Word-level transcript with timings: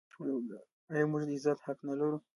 آیا 0.91 1.05
موږ 1.11 1.23
د 1.25 1.29
عزت 1.37 1.57
حق 1.65 1.79
نلرو؟ 1.87 2.17